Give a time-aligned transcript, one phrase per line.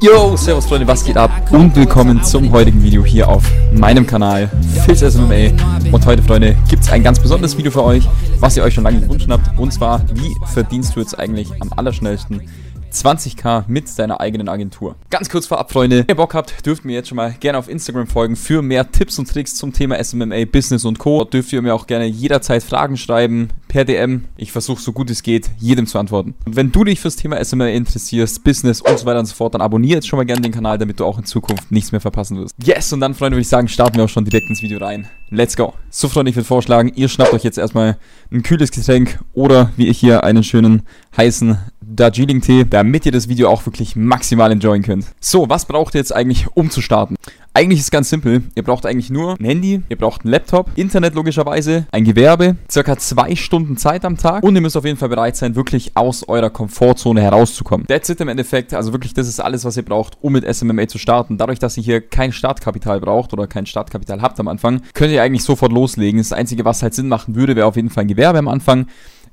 [0.00, 1.30] Yo, servus Freunde, was geht ab?
[1.50, 4.50] Und willkommen zum heutigen Video hier auf meinem Kanal
[4.84, 5.90] Fils MMA.
[5.90, 8.06] Und heute, Freunde, gibt es ein ganz besonderes Video für euch,
[8.38, 9.58] was ihr euch schon lange gewünscht habt.
[9.58, 12.42] Und zwar, wie verdienst du jetzt eigentlich am allerschnellsten
[13.04, 14.96] 20k mit deiner eigenen Agentur.
[15.10, 17.68] Ganz kurz vorab, Freunde, wenn ihr Bock habt, dürft mir jetzt schon mal gerne auf
[17.68, 21.18] Instagram folgen für mehr Tipps und Tricks zum Thema SMMA, Business und Co.
[21.18, 24.24] Dort dürft ihr mir auch gerne jederzeit Fragen schreiben, per DM.
[24.36, 26.34] Ich versuche so gut es geht, jedem zu antworten.
[26.44, 29.54] Und wenn du dich fürs Thema SMMA interessierst, Business und so weiter und so fort,
[29.54, 32.00] dann abonniere jetzt schon mal gerne den Kanal, damit du auch in Zukunft nichts mehr
[32.00, 32.54] verpassen wirst.
[32.62, 35.08] Yes, und dann, Freunde, würde ich sagen, starten wir auch schon direkt ins Video rein.
[35.30, 35.74] Let's go.
[35.90, 37.98] So, Freunde, ich würde vorschlagen, ihr schnappt euch jetzt erstmal
[38.30, 40.82] ein kühles Getränk oder wie ich hier einen schönen
[41.16, 41.58] heißen
[41.88, 45.06] Darjeeling-Tee, damit ihr das Video auch wirklich maximal enjoyen könnt.
[45.20, 47.16] So, was braucht ihr jetzt eigentlich, um zu starten?
[47.54, 48.42] Eigentlich ist es ganz simpel.
[48.54, 52.98] Ihr braucht eigentlich nur ein Handy, ihr braucht einen Laptop, Internet logischerweise, ein Gewerbe, circa
[52.98, 56.28] zwei Stunden Zeit am Tag und ihr müsst auf jeden Fall bereit sein, wirklich aus
[56.28, 57.86] eurer Komfortzone herauszukommen.
[57.86, 58.74] That's it im Endeffekt.
[58.74, 61.38] Also wirklich, das ist alles, was ihr braucht, um mit SMMA zu starten.
[61.38, 65.22] Dadurch, dass ihr hier kein Startkapital braucht oder kein Startkapital habt am Anfang, könnt ihr
[65.22, 66.18] eigentlich sofort loslegen.
[66.18, 68.86] Das Einzige, was halt Sinn machen würde, wäre auf jeden Fall ein Gewerbe am Anfang.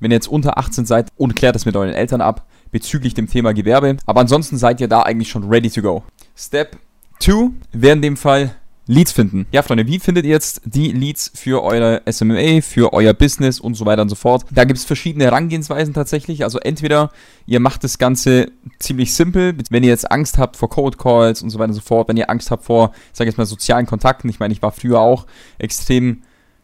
[0.03, 3.29] Wenn ihr jetzt unter 18 seid und klärt das mit euren Eltern ab bezüglich dem
[3.29, 3.95] Thema Gewerbe.
[4.05, 6.03] Aber ansonsten seid ihr da eigentlich schon ready to go.
[6.35, 6.77] Step
[7.19, 8.53] 2 wäre in dem Fall
[8.85, 9.45] Leads finden.
[9.53, 13.75] Ja, Freunde, wie findet ihr jetzt die Leads für eure SMMA, für euer Business und
[13.75, 14.43] so weiter und so fort?
[14.51, 16.43] Da gibt es verschiedene Herangehensweisen tatsächlich.
[16.43, 17.09] Also entweder
[17.45, 21.49] ihr macht das Ganze ziemlich simpel, wenn ihr jetzt Angst habt vor Code Calls und
[21.49, 23.85] so weiter und so fort, wenn ihr Angst habt vor, sag ich jetzt mal, sozialen
[23.85, 24.29] Kontakten.
[24.29, 25.27] Ich meine, ich war früher auch
[25.59, 26.23] extrem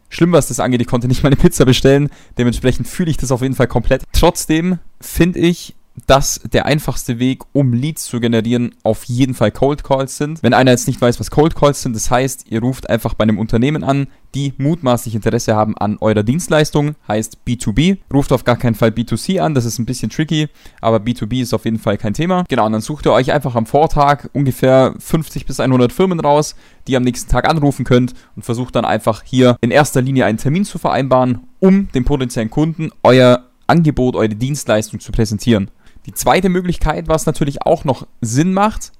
[0.09, 0.81] schlimm, was das angeht.
[0.81, 2.09] Ich konnte nicht meine Pizza bestellen.
[2.37, 4.03] Dementsprechend fühle ich das auf jeden Fall komplett.
[4.11, 5.75] Trotzdem finde ich,
[6.07, 10.41] dass der einfachste Weg, um Leads zu generieren, auf jeden Fall Cold Calls sind.
[10.43, 13.23] Wenn einer jetzt nicht weiß, was Cold Calls sind, das heißt, ihr ruft einfach bei
[13.23, 17.97] einem Unternehmen an, die mutmaßlich Interesse haben an eurer Dienstleistung, heißt B2B.
[18.13, 20.49] Ruft auf gar keinen Fall B2C an, das ist ein bisschen tricky,
[20.81, 22.43] aber B2B ist auf jeden Fall kein Thema.
[22.47, 26.55] Genau, und dann sucht ihr euch einfach am Vortag ungefähr 50 bis 100 Firmen raus,
[26.87, 30.25] die ihr am nächsten Tag anrufen könnt und versucht dann einfach hier in erster Linie
[30.25, 35.69] einen Termin zu vereinbaren, um dem potenziellen Kunden euer Angebot, eure Dienstleistung zu präsentieren.
[36.09, 38.93] Die zweite Möglichkeit, was natürlich auch noch Sinn macht,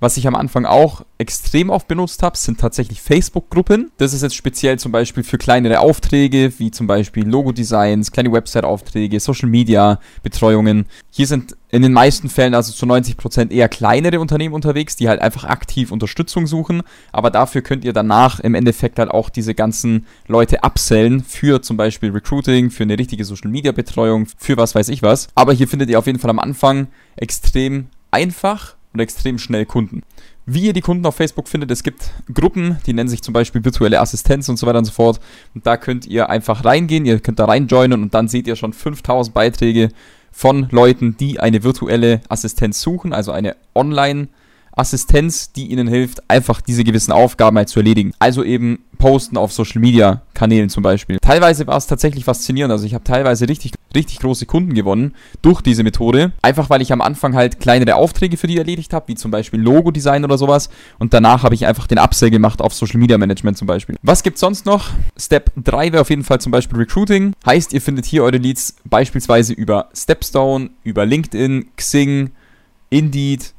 [0.00, 3.90] was ich am Anfang auch extrem oft benutzt habe, sind tatsächlich Facebook-Gruppen.
[3.96, 9.18] Das ist jetzt speziell zum Beispiel für kleinere Aufträge, wie zum Beispiel Logo-Designs, kleine Website-Aufträge,
[9.18, 10.86] Social-Media-Betreuungen.
[11.10, 15.20] Hier sind in den meisten Fällen, also zu 90% eher kleinere Unternehmen unterwegs, die halt
[15.20, 16.82] einfach aktiv Unterstützung suchen.
[17.12, 21.76] Aber dafür könnt ihr danach im Endeffekt halt auch diese ganzen Leute upsellen für zum
[21.76, 25.28] Beispiel Recruiting, für eine richtige Social-Media-Betreuung, für was weiß ich was.
[25.34, 26.86] Aber hier findet ihr auf jeden Fall am Anfang
[27.16, 30.02] extrem einfach und extrem schnell Kunden.
[30.46, 33.64] Wie ihr die Kunden auf Facebook findet, es gibt Gruppen, die nennen sich zum Beispiel
[33.64, 35.20] virtuelle Assistenz und so weiter und so fort.
[35.54, 38.72] Und da könnt ihr einfach reingehen, ihr könnt da reinjoinen und dann seht ihr schon
[38.72, 39.90] 5000 Beiträge
[40.32, 44.28] von Leuten, die eine virtuelle Assistenz suchen, also eine Online-
[44.78, 48.12] Assistenz, die ihnen hilft, einfach diese gewissen Aufgaben halt zu erledigen.
[48.18, 51.18] Also eben posten auf Social Media Kanälen zum Beispiel.
[51.20, 52.72] Teilweise war es tatsächlich faszinierend.
[52.72, 56.32] Also ich habe teilweise richtig, richtig große Kunden gewonnen durch diese Methode.
[56.42, 59.60] Einfach weil ich am Anfang halt kleinere Aufträge für die erledigt habe, wie zum Beispiel
[59.60, 60.68] Logo-Design oder sowas.
[60.98, 63.96] Und danach habe ich einfach den Upsell gemacht auf Social Media Management zum Beispiel.
[64.02, 64.90] Was gibt es sonst noch?
[65.16, 67.32] Step 3 wäre auf jeden Fall zum Beispiel Recruiting.
[67.46, 72.30] Heißt, ihr findet hier eure Leads beispielsweise über Stepstone, über LinkedIn, Xing,
[72.90, 73.52] Indeed,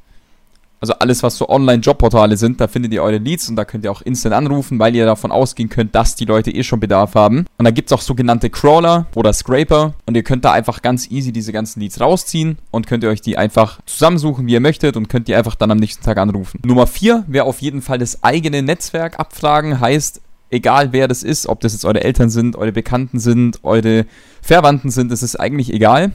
[0.80, 3.92] also alles, was so Online-Jobportale sind, da findet ihr eure Leads und da könnt ihr
[3.92, 7.44] auch instant anrufen, weil ihr davon ausgehen könnt, dass die Leute eh schon Bedarf haben.
[7.58, 11.10] Und da gibt es auch sogenannte Crawler oder Scraper und ihr könnt da einfach ganz
[11.10, 14.96] easy diese ganzen Leads rausziehen und könnt ihr euch die einfach zusammensuchen, wie ihr möchtet
[14.96, 16.60] und könnt die einfach dann am nächsten Tag anrufen.
[16.64, 21.46] Nummer 4 wäre auf jeden Fall das eigene Netzwerk abfragen, heißt, egal wer das ist,
[21.46, 24.06] ob das jetzt eure Eltern sind, eure Bekannten sind, eure
[24.40, 26.12] Verwandten sind, das ist eigentlich egal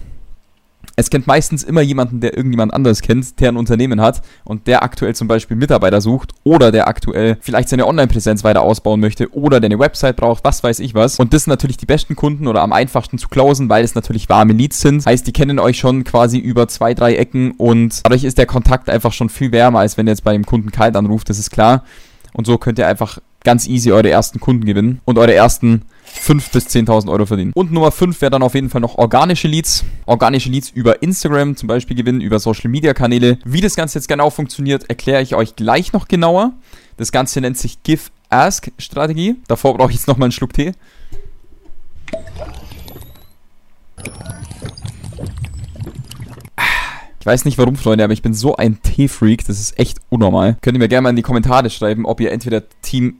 [0.96, 4.84] es kennt meistens immer jemanden, der irgendjemand anderes kennt, der ein Unternehmen hat und der
[4.84, 9.60] aktuell zum Beispiel Mitarbeiter sucht oder der aktuell vielleicht seine Online-Präsenz weiter ausbauen möchte oder
[9.60, 11.20] der eine Website braucht, was weiß ich was.
[11.20, 14.30] Und das sind natürlich die besten Kunden oder am einfachsten zu closen, weil es natürlich
[14.30, 15.06] warme Leads sind.
[15.06, 18.90] Heißt, die kennen euch schon quasi über zwei, drei Ecken und dadurch ist der Kontakt
[18.90, 21.52] einfach schon viel wärmer, als wenn ihr jetzt bei dem Kunden kalt anruft, das ist
[21.52, 21.84] klar.
[22.34, 25.84] Und so könnt ihr einfach ganz easy eure ersten Kunden gewinnen und eure ersten
[26.18, 27.52] 5.000 bis 10.000 Euro verdienen.
[27.54, 29.86] Und Nummer 5 wäre dann auf jeden Fall noch organische Leads.
[30.06, 33.38] Organische Leads über Instagram zum Beispiel gewinnen, über Social Media Kanäle.
[33.46, 36.54] Wie das Ganze jetzt genau funktioniert, erkläre ich euch gleich noch genauer.
[36.98, 39.36] Das Ganze nennt sich Give-Ask-Strategie.
[39.48, 40.72] Davor brauche ich jetzt nochmal einen Schluck Tee.
[47.26, 50.58] Ich weiß nicht warum, Freunde, aber ich bin so ein Tee-Freak, das ist echt unnormal.
[50.62, 53.16] Könnt ihr mir gerne mal in die Kommentare schreiben, ob ihr entweder Team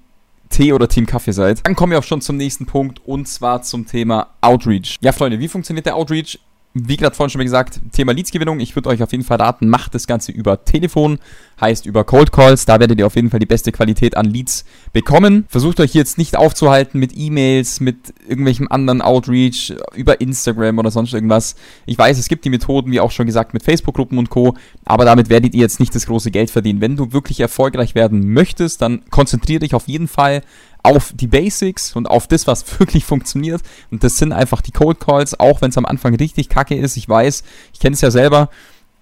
[0.56, 1.68] Tee oder Team Kaffee seid.
[1.68, 4.98] Dann kommen wir auch schon zum nächsten Punkt und zwar zum Thema Outreach.
[5.02, 6.40] Ja, Freunde, wie funktioniert der Outreach?
[6.78, 8.60] Wie gerade vorhin schon gesagt, Thema Leadsgewinnung.
[8.60, 11.20] Ich würde euch auf jeden Fall raten, macht das Ganze über Telefon,
[11.62, 12.66] heißt über Cold Calls.
[12.66, 15.46] Da werdet ihr auf jeden Fall die beste Qualität an Leads bekommen.
[15.48, 21.14] Versucht euch jetzt nicht aufzuhalten mit E-Mails, mit irgendwelchem anderen Outreach, über Instagram oder sonst
[21.14, 21.56] irgendwas.
[21.86, 24.56] Ich weiß, es gibt die Methoden, wie auch schon gesagt, mit Facebook-Gruppen und Co.
[24.84, 26.82] Aber damit werdet ihr jetzt nicht das große Geld verdienen.
[26.82, 30.42] Wenn du wirklich erfolgreich werden möchtest, dann konzentriere dich auf jeden Fall
[30.86, 33.62] auf die Basics und auf das, was wirklich funktioniert.
[33.92, 36.96] Und das sind einfach die Cold Calls, auch wenn es am Anfang richtig kacke ist.
[36.98, 37.44] Ich weiß,
[37.74, 38.50] ich kenne es ja selber.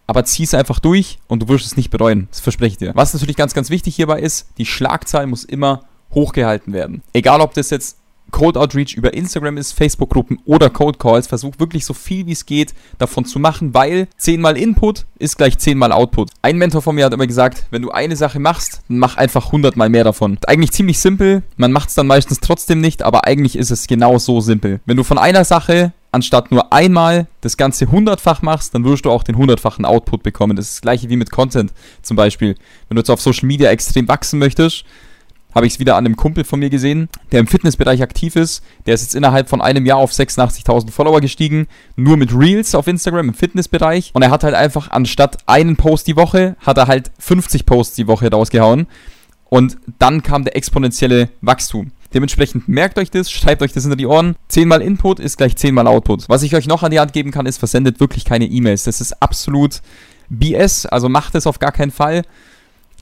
[0.05, 2.27] Aber zieh es einfach durch und du wirst es nicht bereuen.
[2.29, 2.91] Das verspreche ich dir.
[2.93, 7.03] Was natürlich ganz, ganz wichtig hierbei ist, die Schlagzahl muss immer hochgehalten werden.
[7.13, 7.97] Egal, ob das jetzt
[8.33, 11.27] Cold Outreach über Instagram ist, Facebook-Gruppen oder Cold Calls.
[11.27, 15.37] Versuch wirklich so viel wie es geht davon zu machen, weil 10 mal Input ist
[15.37, 16.31] gleich 10 mal Output.
[16.41, 19.77] Ein Mentor von mir hat immer gesagt, wenn du eine Sache machst, mach einfach 100
[19.77, 20.39] mal mehr davon.
[20.47, 24.17] Eigentlich ziemlich simpel, man macht es dann meistens trotzdem nicht, aber eigentlich ist es genau
[24.17, 24.81] so simpel.
[24.85, 29.11] Wenn du von einer Sache anstatt nur einmal das Ganze hundertfach machst, dann wirst du
[29.11, 30.55] auch den hundertfachen Output bekommen.
[30.55, 31.71] Das ist das gleiche wie mit Content
[32.01, 32.55] zum Beispiel.
[32.87, 34.85] Wenn du jetzt auf Social Media extrem wachsen möchtest,
[35.53, 38.63] habe ich es wieder an einem Kumpel von mir gesehen, der im Fitnessbereich aktiv ist.
[38.85, 42.87] Der ist jetzt innerhalb von einem Jahr auf 86.000 Follower gestiegen, nur mit Reels auf
[42.87, 44.11] Instagram im Fitnessbereich.
[44.13, 47.95] Und er hat halt einfach anstatt einen Post die Woche, hat er halt 50 Posts
[47.95, 48.87] die Woche rausgehauen.
[49.49, 51.91] Und dann kam der exponentielle Wachstum.
[52.13, 54.35] Dementsprechend merkt euch das, schreibt euch das hinter die Ohren.
[54.49, 56.29] 10 mal Input ist gleich 10 mal Output.
[56.29, 58.83] Was ich euch noch an die Hand geben kann, ist, versendet wirklich keine E-Mails.
[58.83, 59.81] Das ist absolut
[60.29, 62.23] BS, also macht es auf gar keinen Fall.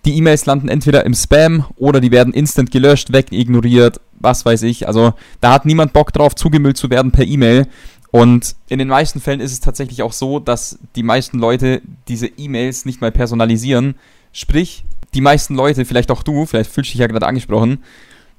[0.06, 4.63] Die E-Mails landen entweder im Spam oder die werden instant gelöscht, weg, ignoriert, was weiß
[4.63, 4.88] ich.
[4.88, 7.68] Also da hat niemand Bock drauf, zugemüllt zu werden per E-Mail.
[8.09, 12.27] Und in den meisten Fällen ist es tatsächlich auch so, dass die meisten Leute diese
[12.27, 13.95] E-Mails nicht mal personalisieren.
[14.33, 14.83] Sprich,
[15.13, 17.80] die meisten Leute, vielleicht auch du, vielleicht fühlst du dich ja gerade angesprochen,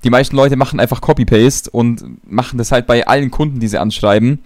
[0.04, 3.78] die meisten Leute machen einfach Copy-Paste und machen das halt bei allen Kunden, die sie
[3.78, 4.40] anschreiben.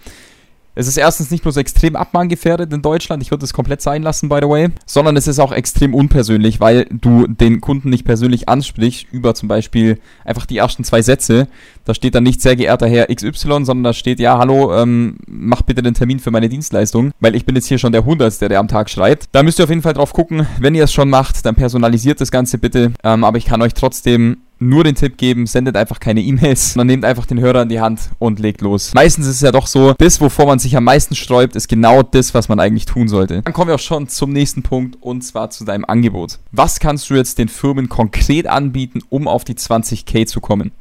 [0.79, 4.29] Es ist erstens nicht bloß extrem abmahngefährdet in Deutschland, ich würde es komplett sein lassen,
[4.29, 8.47] by the way, sondern es ist auch extrem unpersönlich, weil du den Kunden nicht persönlich
[8.47, 11.47] ansprichst über zum Beispiel einfach die ersten zwei Sätze.
[11.83, 15.63] Da steht dann nicht sehr geehrter Herr XY, sondern da steht, ja, hallo, ähm, mach
[15.63, 18.59] bitte den Termin für meine Dienstleistung, weil ich bin jetzt hier schon der Hundertste, der
[18.59, 19.29] am Tag schreibt.
[19.31, 22.21] Da müsst ihr auf jeden Fall drauf gucken, wenn ihr es schon macht, dann personalisiert
[22.21, 25.99] das Ganze bitte, ähm, aber ich kann euch trotzdem nur den Tipp geben, sendet einfach
[25.99, 28.93] keine E-Mails, sondern nehmt einfach den Hörer in die Hand und legt los.
[28.93, 32.03] Meistens ist es ja doch so, das, wovor man sich am meisten sträubt, ist genau
[32.03, 33.41] das, was man eigentlich tun sollte.
[33.41, 36.39] Dann kommen wir auch schon zum nächsten Punkt und zwar zu deinem Angebot.
[36.51, 40.71] Was kannst du jetzt den Firmen konkret anbieten, um auf die 20k zu kommen?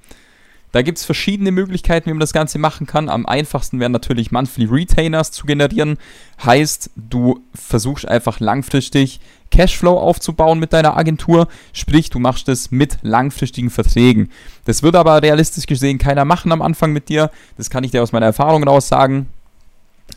[0.73, 3.09] Da gibt es verschiedene Möglichkeiten, wie man das Ganze machen kann.
[3.09, 5.97] Am einfachsten wären natürlich Monthly Retainers zu generieren.
[6.45, 9.21] Heißt, du versuchst einfach langfristig
[9.51, 11.49] Cashflow aufzubauen mit deiner Agentur.
[11.73, 14.31] Sprich, du machst es mit langfristigen Verträgen.
[14.65, 17.31] Das wird aber realistisch gesehen keiner machen am Anfang mit dir.
[17.57, 19.29] Das kann ich dir aus meiner Erfahrung raus sagen.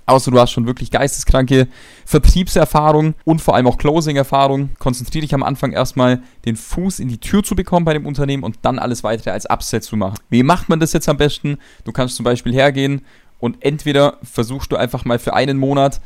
[0.06, 1.68] Außer du hast schon wirklich geisteskranke
[2.06, 4.70] Vertriebserfahrung und vor allem auch Closing-Erfahrung.
[4.80, 8.44] Konzentriere dich am Anfang erstmal, den Fuß in die Tür zu bekommen bei dem Unternehmen
[8.44, 10.18] und dann alles weitere als Upsell zu machen.
[10.30, 11.58] Wie macht man das jetzt am besten?
[11.84, 13.02] Du kannst zum Beispiel hergehen
[13.40, 16.02] und entweder versuchst du einfach mal für einen Monat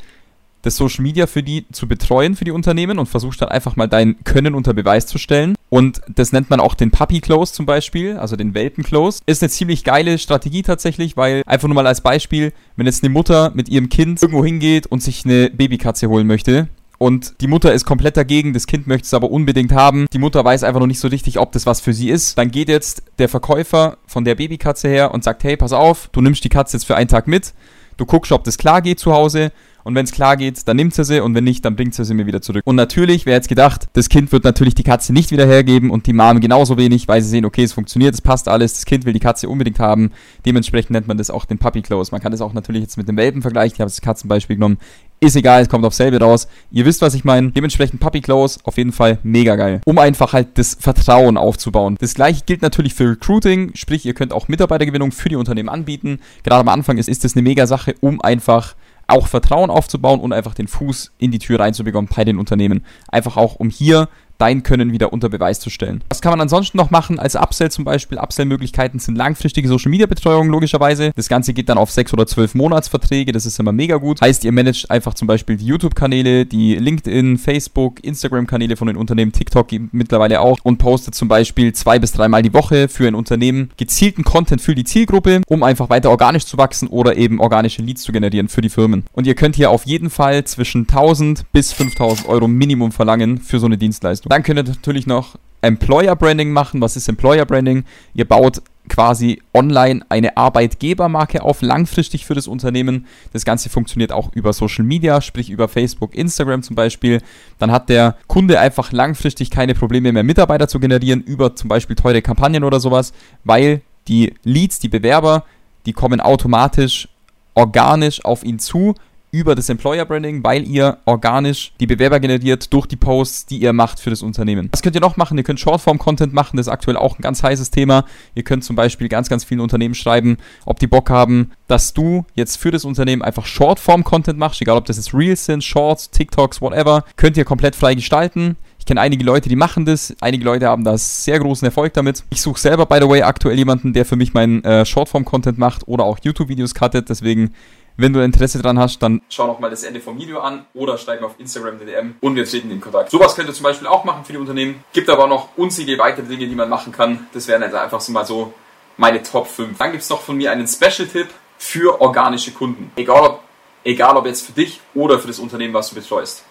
[0.64, 3.86] das Social Media für die zu betreuen, für die Unternehmen und versuchst dann einfach mal
[3.86, 5.54] dein Können unter Beweis zu stellen.
[5.70, 9.20] Und das nennt man auch den Puppy Close zum Beispiel, also den Welpen Close.
[9.26, 13.12] Ist eine ziemlich geile Strategie tatsächlich, weil einfach nur mal als Beispiel, wenn jetzt eine
[13.12, 16.68] Mutter mit ihrem Kind irgendwo hingeht und sich eine Babykatze holen möchte,
[16.98, 20.06] und die Mutter ist komplett dagegen, das Kind möchte es aber unbedingt haben.
[20.12, 22.38] Die Mutter weiß einfach noch nicht so richtig, ob das was für sie ist.
[22.38, 26.20] Dann geht jetzt der Verkäufer von der Babykatze her und sagt, hey, pass auf, du
[26.20, 27.52] nimmst die Katze jetzt für einen Tag mit.
[27.96, 29.52] Du guckst, ob das klar geht zu Hause
[29.84, 32.04] und wenn es klar geht, dann nimmt sie sie und wenn nicht, dann bringt sie
[32.04, 32.62] sie mir wieder zurück.
[32.64, 36.06] Und natürlich, wer jetzt gedacht, das Kind wird natürlich die Katze nicht wieder hergeben und
[36.06, 39.04] die Mom genauso wenig, weil sie sehen, okay, es funktioniert, es passt alles, das Kind
[39.04, 40.10] will die Katze unbedingt haben.
[40.46, 42.10] Dementsprechend nennt man das auch den Puppy Close.
[42.12, 43.74] Man kann das auch natürlich jetzt mit dem Welpen vergleichen.
[43.74, 44.78] Ich habe das Katzenbeispiel genommen.
[45.20, 46.48] Ist egal, es kommt auf selbe raus.
[46.70, 47.50] Ihr wisst, was ich meine.
[47.52, 49.80] Dementsprechend Puppy Close, auf jeden Fall mega geil.
[49.86, 51.96] Um einfach halt das Vertrauen aufzubauen.
[52.00, 56.20] Das gleiche gilt natürlich für Recruiting, sprich, ihr könnt auch Mitarbeitergewinnung für die Unternehmen anbieten.
[56.42, 58.74] Gerade am Anfang ist, ist das eine mega Sache, um einfach
[59.06, 62.84] auch Vertrauen aufzubauen und einfach den Fuß in die Tür reinzubekommen bei den Unternehmen.
[63.08, 66.02] Einfach auch, um hier dein Können wieder unter Beweis zu stellen.
[66.08, 68.18] Was kann man ansonsten noch machen als Upsell zum Beispiel?
[68.18, 71.12] Upsell-Möglichkeiten sind langfristige Social-Media-Betreuung logischerweise.
[71.16, 74.20] Das Ganze geht dann auf sechs oder zwölf Monatsverträge, das ist immer mega gut.
[74.20, 79.32] Heißt, ihr managt einfach zum Beispiel die YouTube-Kanäle, die LinkedIn, Facebook, Instagram-Kanäle von den Unternehmen,
[79.32, 83.70] TikTok mittlerweile auch und postet zum Beispiel zwei bis dreimal die Woche für ein Unternehmen
[83.76, 88.02] gezielten Content für die Zielgruppe, um einfach weiter organisch zu wachsen oder eben organische Leads
[88.02, 89.04] zu generieren für die Firmen.
[89.12, 93.58] Und ihr könnt hier auf jeden Fall zwischen 1000 bis 5000 Euro Minimum verlangen für
[93.58, 94.23] so eine Dienstleistung.
[94.28, 96.80] Dann könnt ihr natürlich noch Employer Branding machen.
[96.80, 97.84] Was ist Employer Branding?
[98.14, 103.06] Ihr baut quasi online eine Arbeitgebermarke auf, langfristig für das Unternehmen.
[103.32, 107.22] Das Ganze funktioniert auch über Social Media, sprich über Facebook, Instagram zum Beispiel.
[107.58, 111.96] Dann hat der Kunde einfach langfristig keine Probleme mehr, Mitarbeiter zu generieren über zum Beispiel
[111.96, 113.12] teure Kampagnen oder sowas,
[113.44, 115.44] weil die Leads, die Bewerber,
[115.86, 117.08] die kommen automatisch
[117.54, 118.94] organisch auf ihn zu
[119.34, 123.72] über das Employer Branding, weil ihr organisch die Bewerber generiert durch die Posts, die ihr
[123.72, 124.68] macht für das Unternehmen.
[124.70, 125.36] Was könnt ihr noch machen?
[125.36, 128.04] Ihr könnt Shortform-Content machen, das ist aktuell auch ein ganz heißes Thema.
[128.36, 130.36] Ihr könnt zum Beispiel ganz, ganz vielen Unternehmen schreiben,
[130.66, 134.84] ob die Bock haben, dass du jetzt für das Unternehmen einfach Shortform-Content machst, egal ob
[134.84, 138.56] das jetzt Reels sind, Shorts, TikToks, whatever, könnt ihr komplett frei gestalten.
[138.78, 140.14] Ich kenne einige Leute, die machen das.
[140.20, 142.22] Einige Leute haben da sehr großen Erfolg damit.
[142.30, 145.88] Ich suche selber, by the way, aktuell jemanden, der für mich meinen äh, Shortform-Content macht
[145.88, 147.08] oder auch YouTube-Videos cuttet.
[147.08, 147.54] Deswegen
[147.96, 150.98] wenn du Interesse daran hast, dann schau noch mal das Ende vom Video an oder
[151.06, 153.10] mir auf Instagram DM und wir treten in Kontakt.
[153.10, 154.82] Sowas könnt ihr zum Beispiel auch machen für die Unternehmen.
[154.92, 157.26] Gibt aber noch unzählige weitere Dinge, die man machen kann.
[157.32, 158.52] Das wären also einfach so mal so
[158.96, 159.78] meine Top 5.
[159.78, 162.90] Dann gibt es noch von mir einen Special-Tipp für organische Kunden.
[162.96, 163.40] Egal ob,
[163.84, 166.44] egal ob jetzt für dich oder für das Unternehmen, was du betreust.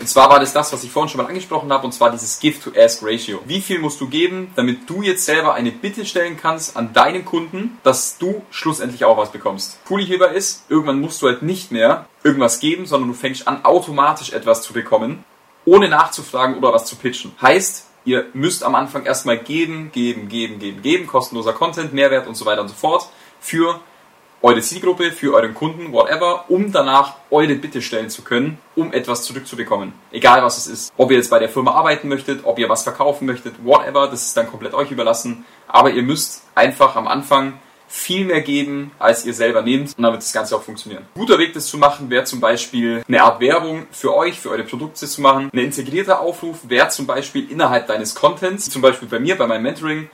[0.00, 2.40] Und zwar war das das, was ich vorhin schon mal angesprochen habe, und zwar dieses
[2.40, 3.40] Give-to-Ask-Ratio.
[3.46, 7.24] Wie viel musst du geben, damit du jetzt selber eine Bitte stellen kannst an deinen
[7.24, 9.78] Kunden, dass du schlussendlich auch was bekommst?
[9.88, 13.64] Cool hierbei ist, irgendwann musst du halt nicht mehr irgendwas geben, sondern du fängst an,
[13.64, 15.24] automatisch etwas zu bekommen,
[15.64, 17.32] ohne nachzufragen oder was zu pitchen.
[17.40, 22.36] Heißt, ihr müsst am Anfang erstmal geben, geben, geben, geben, geben, kostenloser Content, Mehrwert und
[22.36, 23.08] so weiter und so fort
[23.40, 23.80] für
[24.42, 29.22] eure Zielgruppe, für euren Kunden, whatever, um danach eure Bitte stellen zu können, um etwas
[29.22, 29.92] zurückzubekommen.
[30.12, 30.92] Egal was es ist.
[30.96, 34.26] Ob ihr jetzt bei der Firma arbeiten möchtet, ob ihr was verkaufen möchtet, whatever, das
[34.26, 35.44] ist dann komplett euch überlassen.
[35.66, 37.54] Aber ihr müsst einfach am Anfang
[37.88, 41.06] viel mehr geben, als ihr selber nehmt und dann wird das Ganze auch funktionieren.
[41.14, 44.64] Guter Weg, das zu machen, wäre zum Beispiel eine Art Werbung für euch, für eure
[44.64, 45.50] Produkte zu machen.
[45.52, 49.62] Ein integrierter Aufruf wäre zum Beispiel innerhalb deines Contents, zum Beispiel bei mir, bei meinem
[49.62, 50.10] Mentoring,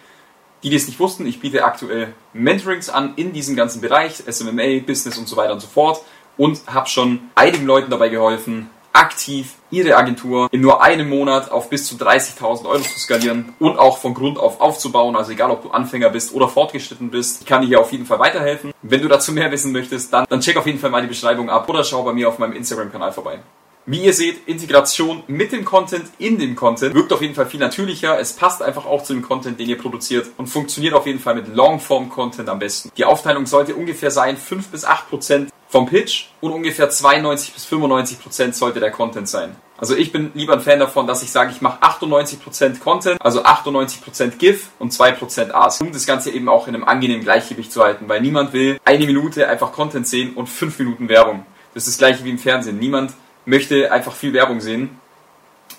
[0.64, 4.80] die, die es nicht wussten, ich biete aktuell Mentorings an in diesem ganzen Bereich, SMMA,
[4.85, 6.02] Business und so weiter und so fort
[6.37, 11.68] und habe schon einigen Leuten dabei geholfen, aktiv ihre Agentur in nur einem Monat auf
[11.68, 15.16] bis zu 30.000 Euro zu skalieren und auch von Grund auf aufzubauen.
[15.16, 18.06] Also egal, ob du Anfänger bist oder fortgeschritten bist, ich kann dir hier auf jeden
[18.06, 18.73] Fall weiterhelfen.
[18.83, 21.50] Wenn du dazu mehr wissen möchtest, dann, dann check auf jeden Fall mal die Beschreibung
[21.50, 23.40] ab oder schau bei mir auf meinem Instagram-Kanal vorbei.
[23.87, 27.61] Wie ihr seht, Integration mit dem Content in dem Content wirkt auf jeden Fall viel
[27.61, 28.19] natürlicher.
[28.19, 31.35] Es passt einfach auch zu dem Content, den ihr produziert und funktioniert auf jeden Fall
[31.35, 32.91] mit Longform-Content am besten.
[32.97, 37.67] Die Aufteilung sollte ungefähr sein 5 bis 8 Prozent vom Pitch und ungefähr 92 bis
[37.67, 39.55] 95 Prozent sollte der Content sein.
[39.76, 43.45] Also ich bin lieber ein Fan davon, dass ich sage, ich mache 98% Content, also
[43.45, 47.83] 98% GIF und 2% Ask, um das Ganze eben auch in einem angenehmen Gleichgewicht zu
[47.83, 51.45] halten, weil niemand will eine Minute einfach Content sehen und 5 Minuten Werbung.
[51.75, 52.79] Das ist das gleiche wie im Fernsehen.
[52.79, 53.12] Niemand
[53.45, 54.91] möchte einfach viel Werbung sehen.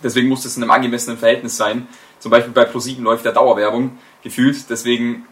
[0.03, 1.87] Deswegen muss es in einem angemessenen Verhältnis sein.
[2.19, 4.69] Zum Beispiel bei ProSieben läuft ja Dauerwerbung gefühlt.
[4.69, 5.25] Deswegen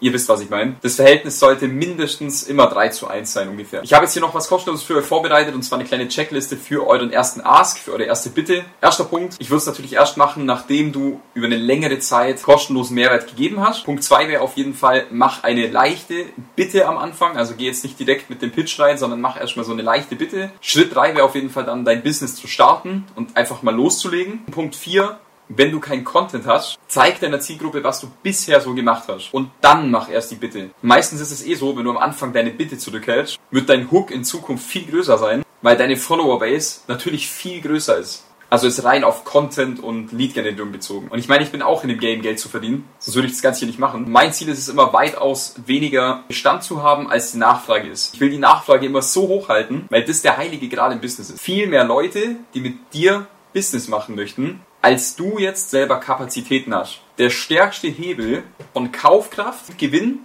[0.00, 0.76] Ihr wisst, was ich meine.
[0.82, 3.82] Das Verhältnis sollte mindestens immer 3 zu 1 sein ungefähr.
[3.82, 6.56] Ich habe jetzt hier noch was kostenloses für euch vorbereitet und zwar eine kleine Checkliste
[6.56, 8.64] für euren ersten Ask, für eure erste Bitte.
[8.80, 12.94] Erster Punkt, ich würde es natürlich erst machen, nachdem du über eine längere Zeit kostenlosen
[12.94, 13.84] Mehrwert gegeben hast.
[13.84, 17.36] Punkt 2 wäre auf jeden Fall, mach eine leichte Bitte am Anfang.
[17.36, 20.14] Also geh jetzt nicht direkt mit dem Pitch rein, sondern mach erstmal so eine leichte
[20.14, 20.50] Bitte.
[20.60, 24.44] Schritt 3 wäre auf jeden Fall dann dein Business zu starten und einfach mal loszulegen.
[24.46, 29.04] Punkt 4, wenn du keinen Content hast, zeig deiner Zielgruppe, was du bisher so gemacht
[29.08, 29.32] hast.
[29.32, 30.70] Und dann mach erst die Bitte.
[30.82, 34.10] Meistens ist es eh so, wenn du am Anfang deine Bitte zurückhältst, wird dein Hook
[34.10, 38.24] in Zukunft viel größer sein, weil deine Follower-Base natürlich viel größer ist.
[38.50, 41.08] Also ist rein auf Content und Lead-Generierung bezogen.
[41.08, 42.88] Und ich meine, ich bin auch in dem Game, Geld zu verdienen.
[43.00, 44.06] Sonst würde ich das Ganze hier nicht machen.
[44.08, 48.14] Mein Ziel ist es immer weitaus weniger Bestand zu haben, als die Nachfrage ist.
[48.14, 51.30] Ich will die Nachfrage immer so hoch halten, weil das der heilige gerade im Business
[51.30, 51.40] ist.
[51.40, 57.00] Viel mehr Leute, die mit dir Business machen möchten, als du jetzt selber Kapazitäten hast.
[57.16, 58.42] Der stärkste Hebel
[58.74, 60.18] von Kaufkraft und Gewinn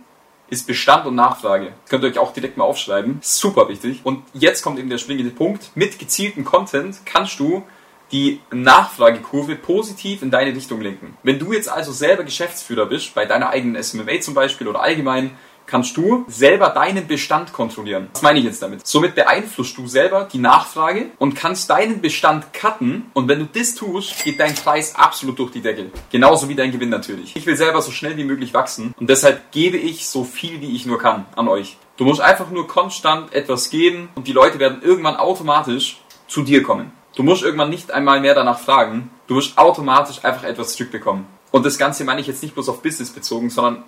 [0.50, 1.68] ist Bestand und Nachfrage.
[1.68, 3.20] Das könnt ihr euch auch direkt mal aufschreiben.
[3.22, 4.02] Super wichtig.
[4.04, 5.72] Und jetzt kommt eben der springende Punkt.
[5.76, 7.64] Mit gezieltem Content kannst du
[8.12, 11.18] die Nachfragekurve positiv in deine Richtung lenken.
[11.24, 15.38] Wenn du jetzt also selber Geschäftsführer bist, bei deiner eigenen SMA zum Beispiel oder allgemein,
[15.70, 18.10] kannst du selber deinen Bestand kontrollieren.
[18.14, 18.86] Was meine ich jetzt damit?
[18.86, 23.76] Somit beeinflusst du selber die Nachfrage und kannst deinen Bestand cutten und wenn du das
[23.76, 25.92] tust, geht dein Preis absolut durch die Decke.
[26.12, 27.36] Genauso wie dein Gewinn natürlich.
[27.36, 30.76] Ich will selber so schnell wie möglich wachsen und deshalb gebe ich so viel wie
[30.76, 31.78] ich nur kann an euch.
[31.98, 36.64] Du musst einfach nur konstant etwas geben und die Leute werden irgendwann automatisch zu dir
[36.64, 36.92] kommen.
[37.16, 41.26] Du musst irgendwann nicht einmal mehr danach fragen, du wirst automatisch einfach etwas zurückbekommen.
[41.52, 43.84] Und das Ganze meine ich jetzt nicht bloß auf Business bezogen, sondern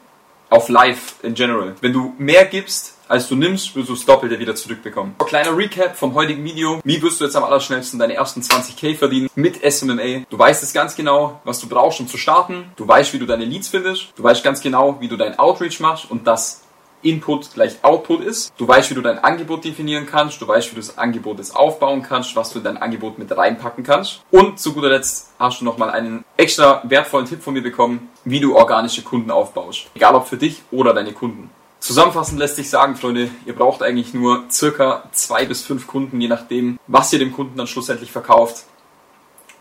[0.51, 1.75] auf Life in general.
[1.81, 5.15] Wenn du mehr gibst, als du nimmst, wirst du das Doppelte wieder zurückbekommen.
[5.25, 6.79] Kleiner Recap vom heutigen Video.
[6.83, 10.25] Wie wirst du jetzt am allerschnellsten deine ersten 20k verdienen mit SMMA?
[10.29, 12.65] Du weißt es ganz genau, was du brauchst, um zu starten.
[12.75, 14.13] Du weißt, wie du deine Leads findest.
[14.15, 16.60] Du weißt ganz genau, wie du deinen Outreach machst und das
[17.01, 18.53] Input gleich Output ist.
[18.57, 20.41] Du weißt, wie du dein Angebot definieren kannst.
[20.41, 23.35] Du weißt, wie du das Angebot jetzt aufbauen kannst, was du in dein Angebot mit
[23.35, 24.21] reinpacken kannst.
[24.31, 28.39] Und zu guter Letzt hast du nochmal einen extra wertvollen Tipp von mir bekommen, wie
[28.39, 29.87] du organische Kunden aufbaust.
[29.95, 31.49] Egal ob für dich oder deine Kunden.
[31.79, 36.27] Zusammenfassend lässt sich sagen, Freunde, ihr braucht eigentlich nur circa zwei bis fünf Kunden, je
[36.27, 38.65] nachdem, was ihr dem Kunden dann schlussendlich verkauft,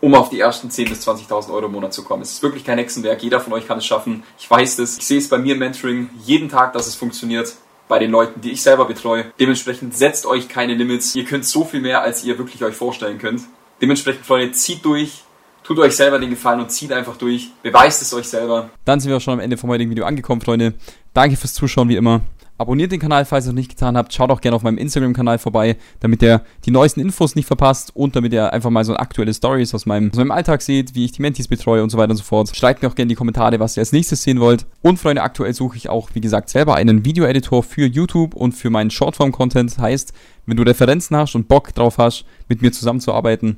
[0.01, 2.23] um auf die ersten 10.000 bis 20.000 Euro im Monat zu kommen.
[2.23, 4.23] Es ist wirklich kein Hexenwerk, jeder von euch kann es schaffen.
[4.37, 7.55] Ich weiß das, ich sehe es bei mir im Mentoring jeden Tag, dass es funktioniert
[7.87, 9.25] bei den Leuten, die ich selber betreue.
[9.39, 11.15] Dementsprechend setzt euch keine Limits.
[11.15, 13.43] Ihr könnt so viel mehr, als ihr wirklich euch vorstellen könnt.
[13.81, 15.23] Dementsprechend, Freunde, zieht durch,
[15.63, 17.51] Tut euch selber den Gefallen und zieht einfach durch.
[17.61, 18.71] Beweist es euch selber.
[18.83, 20.73] Dann sind wir auch schon am Ende vom heutigen Video angekommen, Freunde.
[21.13, 22.21] Danke fürs Zuschauen, wie immer.
[22.61, 24.13] Abonniert den Kanal, falls ihr es noch nicht getan habt.
[24.13, 28.15] Schaut auch gerne auf meinem Instagram-Kanal vorbei, damit ihr die neuesten Infos nicht verpasst und
[28.15, 31.11] damit ihr einfach mal so aktuelle Stories aus meinem, aus meinem Alltag seht, wie ich
[31.11, 32.55] die Mentis betreue und so weiter und so fort.
[32.55, 34.67] Schreibt mir auch gerne in die Kommentare, was ihr als nächstes sehen wollt.
[34.83, 38.69] Und Freunde, aktuell suche ich auch, wie gesagt, selber einen Video-Editor für YouTube und für
[38.69, 39.79] meinen Shortform-Content.
[39.79, 40.13] Heißt,
[40.45, 43.57] wenn du Referenzen hast und Bock drauf hast, mit mir zusammenzuarbeiten,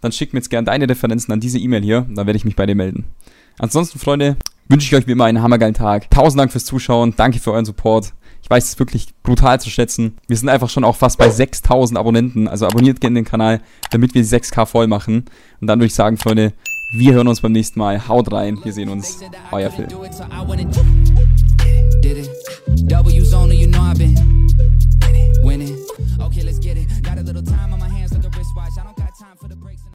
[0.00, 2.56] dann schick mir jetzt gerne deine Referenzen an diese E-Mail hier, dann werde ich mich
[2.56, 3.04] bei dir melden.
[3.60, 4.36] Ansonsten, Freunde,
[4.70, 6.10] wünsche ich euch wie immer einen hammergeilen Tag.
[6.10, 7.14] Tausend Dank fürs Zuschauen.
[7.16, 8.14] Danke für euren Support.
[8.42, 10.16] Ich weiß es wirklich brutal zu schätzen.
[10.28, 12.48] Wir sind einfach schon auch fast bei 6000 Abonnenten.
[12.48, 13.60] Also abonniert gerne den Kanal,
[13.90, 15.24] damit wir die 6K voll machen.
[15.60, 16.52] Und dann würde ich sagen, Freunde,
[16.92, 18.08] wir hören uns beim nächsten Mal.
[18.08, 18.58] Haut rein.
[18.62, 19.20] Wir sehen uns.
[19.50, 19.88] Euer Film.
[22.88, 24.16] W's only, you know I've been
[25.42, 25.76] winning.
[26.18, 26.88] Okay, let's get it.
[27.02, 27.69] Got a little time.